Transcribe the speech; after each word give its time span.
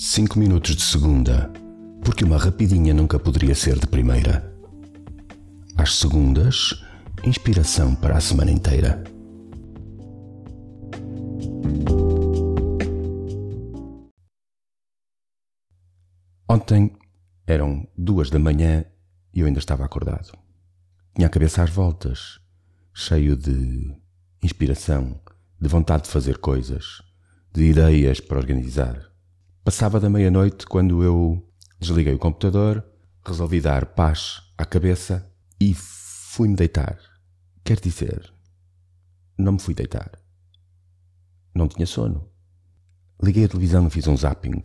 Cinco 0.00 0.38
minutos 0.38 0.76
de 0.76 0.82
segunda, 0.82 1.52
porque 2.04 2.22
uma 2.22 2.38
rapidinha 2.38 2.94
nunca 2.94 3.18
poderia 3.18 3.52
ser 3.52 3.80
de 3.80 3.86
primeira. 3.88 4.48
Às 5.76 5.96
segundas, 5.96 6.84
inspiração 7.24 7.96
para 7.96 8.16
a 8.16 8.20
semana 8.20 8.52
inteira. 8.52 9.02
Ontem 16.48 16.92
eram 17.44 17.84
duas 17.98 18.30
da 18.30 18.38
manhã 18.38 18.84
e 19.34 19.40
eu 19.40 19.48
ainda 19.48 19.58
estava 19.58 19.84
acordado. 19.84 20.30
Tinha 21.12 21.26
a 21.26 21.30
cabeça 21.30 21.64
às 21.64 21.70
voltas, 21.70 22.38
cheio 22.94 23.34
de 23.34 23.92
inspiração, 24.44 25.20
de 25.60 25.68
vontade 25.68 26.04
de 26.04 26.10
fazer 26.10 26.38
coisas, 26.38 27.02
de 27.52 27.64
ideias 27.64 28.20
para 28.20 28.38
organizar. 28.38 29.17
Passava 29.68 30.00
da 30.00 30.08
meia-noite 30.08 30.64
quando 30.64 31.02
eu 31.02 31.46
desliguei 31.78 32.14
o 32.14 32.18
computador, 32.18 32.82
resolvi 33.22 33.60
dar 33.60 33.84
paz 33.84 34.40
à 34.56 34.64
cabeça 34.64 35.30
e 35.60 35.74
fui-me 35.74 36.56
deitar. 36.56 36.98
Quer 37.62 37.78
dizer, 37.78 38.32
não 39.36 39.52
me 39.52 39.58
fui 39.58 39.74
deitar. 39.74 40.10
Não 41.54 41.68
tinha 41.68 41.84
sono. 41.84 42.30
Liguei 43.22 43.44
a 43.44 43.48
televisão 43.48 43.86
e 43.86 43.90
fiz 43.90 44.06
um 44.06 44.16
zapping 44.16 44.62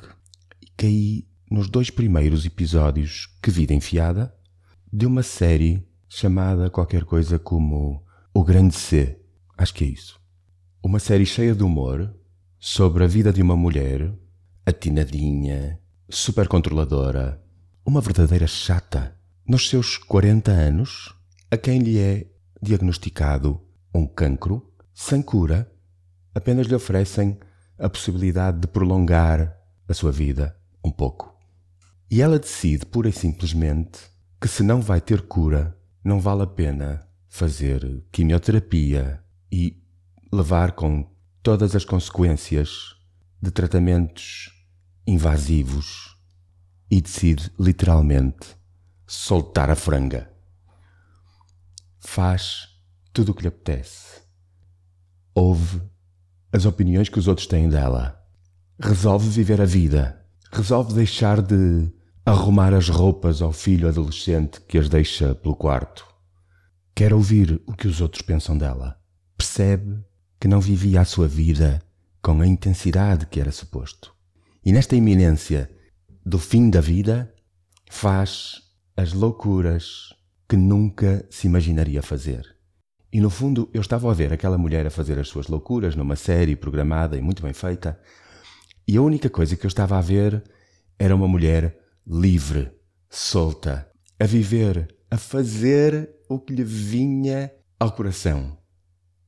e 0.62 0.68
caí 0.78 1.28
nos 1.52 1.68
dois 1.68 1.90
primeiros 1.90 2.46
episódios 2.46 3.28
que 3.42 3.52
vi 3.52 3.68
enfiada 3.72 4.34
de 4.90 5.06
uma 5.06 5.22
série 5.22 5.86
chamada 6.08 6.70
qualquer 6.70 7.04
coisa 7.04 7.38
como 7.38 8.02
O 8.34 8.42
Grande 8.42 8.74
C. 8.74 9.20
Acho 9.58 9.74
que 9.74 9.84
é 9.84 9.88
isso. 9.88 10.18
Uma 10.82 11.00
série 11.00 11.26
cheia 11.26 11.54
de 11.54 11.62
humor 11.62 12.16
sobre 12.58 13.04
a 13.04 13.08
vida 13.08 13.34
de 13.34 13.42
uma 13.42 13.58
mulher 13.58 14.18
atinadinha, 14.66 15.80
super 16.10 16.48
controladora, 16.48 17.42
uma 17.86 18.00
verdadeira 18.00 18.48
chata, 18.48 19.14
nos 19.46 19.70
seus 19.70 19.98
40 19.98 20.52
anos, 20.52 21.14
a 21.52 21.58
quem 21.58 21.80
lhe 21.80 22.00
é 22.00 22.26
diagnosticado 22.62 23.60
um 23.94 24.08
cancro 24.08 24.66
sem 24.94 25.22
cura, 25.22 25.70
apenas 26.34 26.68
lhe 26.68 26.76
oferecem 26.76 27.38
a 27.78 27.90
possibilidade 27.90 28.62
de 28.62 28.68
prolongar 28.68 29.58
a 29.88 29.94
sua 29.94 30.12
vida 30.12 30.56
um 30.84 30.92
pouco. 30.92 31.38
E 32.10 32.22
ela 32.22 32.40
decide 32.40 32.86
pura 32.86 33.10
e 33.10 33.14
simplesmente 33.14 34.00
que 34.40 34.48
se 34.48 34.64
não 34.64 34.82
vai 34.82 35.02
ter 35.02 35.24
cura, 35.24 35.78
não 36.04 36.22
vale 36.22 36.44
a 36.44 36.48
pena 36.48 37.06
fazer 37.28 38.04
quimioterapia 38.12 39.22
e 39.52 39.84
levar 40.32 40.72
com 40.72 41.06
todas 41.42 41.76
as 41.76 41.84
consequências 41.84 42.96
de 43.44 43.52
tratamentos 43.52 44.54
invasivos 45.06 46.18
e 46.90 47.02
decide 47.02 47.52
literalmente 47.60 48.56
soltar 49.06 49.70
a 49.70 49.76
franga. 49.76 50.32
Faz 52.00 52.70
tudo 53.12 53.34
o 53.34 53.36
que 53.36 53.42
lhe 53.42 53.50
apetece. 53.50 54.22
Ouve 55.36 55.82
as 56.54 56.64
opiniões 56.66 57.10
que 57.10 57.20
os 57.20 57.28
outros 57.28 57.46
têm 57.46 57.68
dela. 57.68 58.18
Resolve 58.80 59.28
viver 59.28 59.60
a 59.60 59.66
vida. 59.66 60.26
Resolve 60.50 60.94
deixar 60.94 61.42
de 61.42 61.92
arrumar 62.26 62.74
as 62.74 62.88
roupas 62.88 63.42
ao 63.42 63.52
filho 63.52 63.90
adolescente 63.90 64.62
que 64.62 64.78
as 64.78 64.88
deixa 64.88 65.36
pelo 65.36 65.58
quarto. 65.58 66.08
Quer 66.96 67.14
ouvir 67.14 67.62
o 67.68 67.74
que 67.74 67.90
os 67.90 68.00
outros 68.00 68.22
pensam 68.22 68.58
dela. 68.58 68.98
Percebe 69.36 70.02
que 70.40 70.48
não 70.48 70.62
vivia 70.62 71.02
a 71.02 71.06
sua 71.06 71.28
vida 71.28 71.82
com 72.24 72.40
a 72.40 72.48
intensidade 72.48 73.26
que 73.26 73.42
era 73.42 73.52
suposto. 73.52 74.16
E 74.66 74.72
nesta 74.72 74.96
iminência 74.96 75.70
do 76.26 76.40
fim 76.40 76.70
da 76.70 76.80
vida, 76.80 77.36
faz 77.92 78.62
as 78.96 79.12
loucuras 79.12 80.16
que 80.48 80.56
nunca 80.56 81.28
se 81.30 81.48
imaginaria 81.48 82.02
fazer. 82.02 82.56
E 83.12 83.20
no 83.20 83.30
fundo, 83.30 83.70
eu 83.74 83.82
estava 83.82 84.10
a 84.10 84.14
ver 84.14 84.32
aquela 84.32 84.58
mulher 84.58 84.88
a 84.88 84.90
fazer 84.90 85.20
as 85.20 85.28
suas 85.28 85.48
loucuras 85.48 85.98
numa 85.98 86.16
série 86.16 86.56
programada 86.56 87.18
e 87.18 87.22
muito 87.22 87.44
bem 87.44 87.52
feita, 87.52 88.00
e 88.88 88.96
a 88.96 89.02
única 89.02 89.30
coisa 89.30 89.58
que 89.58 89.66
eu 89.66 89.68
estava 89.68 89.98
a 89.98 90.02
ver 90.02 90.42
era 90.98 91.14
uma 91.14 91.28
mulher 91.28 91.78
livre, 92.08 92.72
solta, 93.10 93.92
a 94.18 94.26
viver, 94.26 94.96
a 95.12 95.18
fazer 95.18 96.10
o 96.30 96.40
que 96.40 96.54
lhe 96.54 96.64
vinha 96.64 97.52
ao 97.78 97.92
coração, 97.92 98.58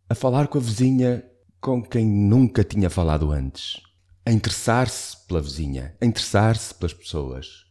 a 0.09 0.15
falar 0.15 0.47
com 0.47 0.57
a 0.57 0.61
vizinha 0.61 1.23
com 1.59 1.81
quem 1.81 2.05
nunca 2.05 2.63
tinha 2.63 2.89
falado 2.89 3.31
antes, 3.31 3.81
a 4.25 4.31
interessar-se 4.31 5.25
pela 5.27 5.41
vizinha, 5.41 5.95
a 6.01 6.05
interessar-se 6.05 6.73
pelas 6.73 6.93
pessoas, 6.93 7.65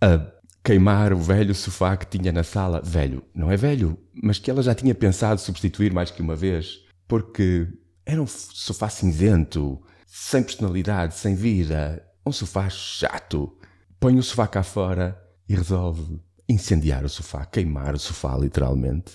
a 0.00 0.32
queimar 0.62 1.12
o 1.12 1.18
velho 1.18 1.54
sofá 1.54 1.96
que 1.96 2.06
tinha 2.06 2.32
na 2.32 2.42
sala. 2.42 2.80
Velho, 2.82 3.22
não 3.34 3.50
é 3.50 3.56
velho, 3.56 3.98
mas 4.22 4.38
que 4.38 4.50
ela 4.50 4.62
já 4.62 4.74
tinha 4.74 4.94
pensado 4.94 5.40
substituir 5.40 5.92
mais 5.92 6.10
que 6.10 6.22
uma 6.22 6.36
vez, 6.36 6.78
porque 7.06 7.66
era 8.04 8.20
um 8.20 8.26
sofá 8.26 8.88
cinzento, 8.88 9.80
sem 10.06 10.42
personalidade, 10.42 11.14
sem 11.14 11.34
vida, 11.34 12.04
um 12.26 12.32
sofá 12.32 12.68
chato. 12.68 13.56
Põe 13.98 14.18
o 14.18 14.22
sofá 14.22 14.46
cá 14.46 14.62
fora 14.62 15.20
e 15.48 15.54
resolve 15.54 16.20
incendiar 16.48 17.04
o 17.04 17.08
sofá, 17.08 17.44
queimar 17.46 17.94
o 17.94 17.98
sofá, 17.98 18.36
literalmente. 18.36 19.12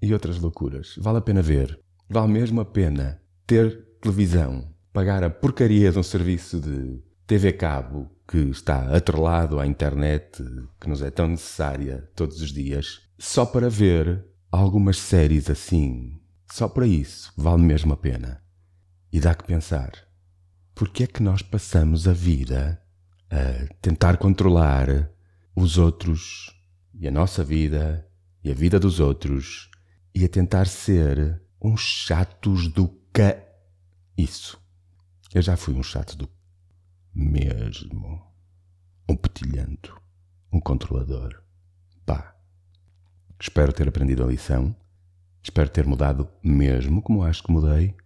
E 0.00 0.12
outras 0.12 0.38
loucuras. 0.38 0.94
Vale 0.98 1.18
a 1.18 1.22
pena 1.22 1.42
ver. 1.42 1.78
Vale 2.08 2.32
mesmo 2.32 2.60
a 2.60 2.64
pena 2.64 3.19
ter 3.50 3.84
televisão, 4.00 4.72
pagar 4.92 5.24
a 5.24 5.28
porcaria 5.28 5.90
de 5.90 5.98
um 5.98 6.04
serviço 6.04 6.60
de 6.60 7.02
TV 7.26 7.52
cabo 7.52 8.08
que 8.28 8.38
está 8.38 8.96
atrelado 8.96 9.58
à 9.58 9.66
internet, 9.66 10.40
que 10.80 10.88
nos 10.88 11.02
é 11.02 11.10
tão 11.10 11.26
necessária 11.26 12.08
todos 12.14 12.40
os 12.40 12.52
dias, 12.52 13.00
só 13.18 13.44
para 13.44 13.68
ver 13.68 14.24
algumas 14.52 14.98
séries 14.98 15.50
assim. 15.50 16.16
Só 16.48 16.68
para 16.68 16.86
isso 16.86 17.32
vale 17.36 17.62
mesmo 17.64 17.92
a 17.92 17.96
pena. 17.96 18.40
E 19.12 19.18
dá 19.18 19.34
que 19.34 19.42
pensar. 19.42 19.90
Porque 20.72 21.02
é 21.02 21.06
que 21.08 21.20
nós 21.20 21.42
passamos 21.42 22.06
a 22.06 22.12
vida 22.12 22.80
a 23.28 23.74
tentar 23.82 24.16
controlar 24.16 25.10
os 25.56 25.76
outros 25.76 26.56
e 26.94 27.08
a 27.08 27.10
nossa 27.10 27.42
vida 27.42 28.06
e 28.44 28.50
a 28.52 28.54
vida 28.54 28.78
dos 28.78 29.00
outros 29.00 29.68
e 30.14 30.24
a 30.24 30.28
tentar 30.28 30.68
ser 30.68 31.42
uns 31.60 31.80
chatos 31.80 32.68
do 32.68 32.99
ca. 33.12 33.42
Isso. 34.16 34.60
Eu 35.32 35.42
já 35.42 35.56
fui 35.56 35.74
um 35.74 35.82
chato 35.82 36.16
do 36.16 36.28
mesmo. 37.14 38.22
Um 39.08 39.16
petilhento. 39.16 40.00
Um 40.52 40.60
controlador. 40.60 41.42
Pá. 42.04 42.34
Espero 43.40 43.72
ter 43.72 43.88
aprendido 43.88 44.24
a 44.24 44.26
lição. 44.26 44.74
Espero 45.42 45.70
ter 45.70 45.86
mudado 45.86 46.28
mesmo 46.42 47.00
como 47.02 47.22
acho 47.22 47.42
que 47.42 47.52
mudei. 47.52 47.96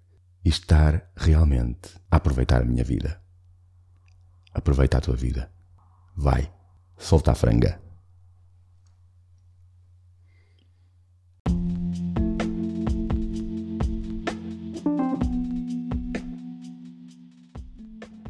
E 0.45 0.49
estar 0.49 1.11
realmente 1.17 1.97
a 2.11 2.17
aproveitar 2.17 2.63
a 2.63 2.65
minha 2.67 2.85
vida. 2.85 3.21
Aproveita 4.53 4.99
a 4.99 5.01
tua 5.01 5.17
vida. 5.17 5.51
Vai. 6.15 6.53
Solta 6.97 7.33
a 7.33 7.35
franga. 7.35 7.84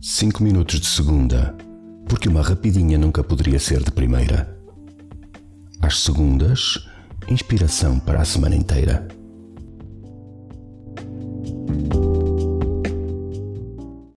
Cinco 0.06 0.42
minutos 0.42 0.80
de 0.80 0.86
segunda, 0.86 1.56
porque 2.06 2.28
uma 2.28 2.42
rapidinha 2.42 2.98
nunca 2.98 3.24
poderia 3.24 3.58
ser 3.58 3.82
de 3.82 3.90
primeira. 3.90 4.54
Às 5.80 6.00
segundas, 6.00 6.86
inspiração 7.26 7.98
para 7.98 8.20
a 8.20 8.24
semana 8.26 8.54
inteira. 8.54 9.08